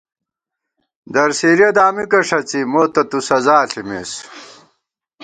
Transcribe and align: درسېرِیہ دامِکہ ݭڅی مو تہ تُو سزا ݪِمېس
درسېرِیہ 1.13 1.69
دامِکہ 1.77 2.19
ݭڅی 2.27 2.61
مو 2.71 2.83
تہ 2.93 3.01
تُو 3.09 3.19
سزا 3.27 3.57
ݪِمېس 3.69 4.11